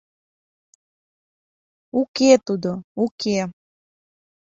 [1.99, 2.71] —Уке тудо,
[3.03, 3.39] уке!